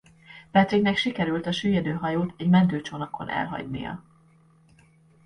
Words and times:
Patricknek 0.51 0.97
sikerült 0.97 1.45
a 1.45 1.51
süllyedő 1.51 1.93
hajót 1.93 2.33
egy 2.37 2.49
mentőcsónakon 2.49 3.29
elhagynia. 3.29 4.03